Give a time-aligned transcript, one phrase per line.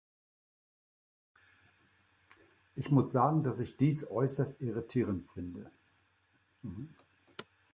[2.75, 5.69] Ich muss sagen, dass ich dies äußerst irritierend finde.